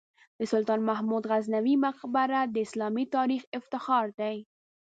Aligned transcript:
د 0.39 0.41
سلطان 0.51 0.81
محمود 0.89 1.23
غزنوي 1.31 1.75
مقبره 1.85 2.39
د 2.53 2.55
اسلامي 2.65 3.05
تاریخ 3.15 3.43
افتخار 3.59 4.05
دی. 4.19 4.35